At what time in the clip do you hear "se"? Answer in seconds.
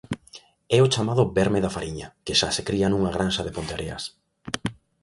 2.55-2.65